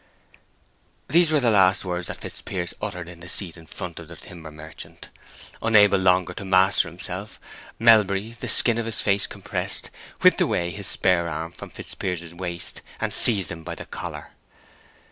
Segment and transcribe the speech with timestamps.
[1.09, 4.15] These were the last words that Fitzpiers uttered in his seat in front of the
[4.15, 5.09] timber merchant.
[5.61, 7.39] Unable longer to master himself,
[7.77, 9.91] Melbury, the skin of his face compressed,
[10.21, 14.29] whipped away his spare arm from Fitzpiers's waist, and seized him by the collar.